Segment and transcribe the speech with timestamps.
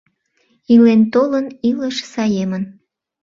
[0.73, 2.63] Илен-толын илыш саемын.